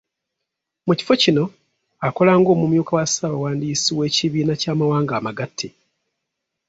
[0.87, 1.43] Mu kifo kino
[2.07, 5.67] akola ng'omumyuka wa ssabawandiisi w'Ekibiina ky'amawanga Amagate